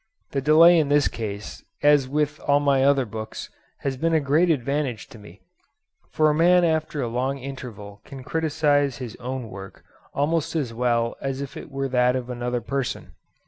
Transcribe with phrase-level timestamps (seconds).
[0.31, 3.51] The delay in this case, as with all my other books,
[3.81, 5.41] has been a great advantage to me;
[6.09, 9.83] for a man after a long interval can criticise his own work,
[10.15, 13.11] almost as well as if it were that of another person.